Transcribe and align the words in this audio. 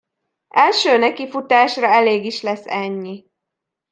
Első 0.55 0.97
nekifutásra 0.97 1.87
elég 1.87 2.25
is 2.25 2.41
lesz 2.41 2.65
ennyi. 2.67 3.25